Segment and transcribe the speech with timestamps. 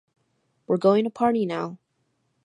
[0.65, 1.77] We’re going to party now!